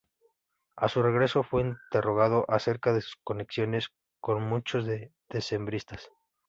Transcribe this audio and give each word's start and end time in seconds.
A 0.77 0.89
su 0.89 1.03
regreso 1.03 1.43
fue 1.43 1.61
interrogado 1.61 2.45
acerca 2.47 2.91
de 2.91 3.01
sus 3.01 3.17
conexiones 3.23 3.89
con 4.19 4.41
muchos 4.41 4.87
de 4.87 4.99
los 4.99 5.11
decembristas. 5.29 6.09